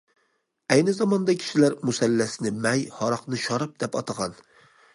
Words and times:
ئەينى 0.75 0.95
زاماندا 0.99 1.35
كىشىلەر 1.41 1.75
مۇسەللەسنى 1.89 2.55
مەي، 2.65 2.83
ھاراقنى 2.97 3.43
شاراب 3.47 3.79
دەپ 3.85 3.99
ئاتىغان. 4.01 4.39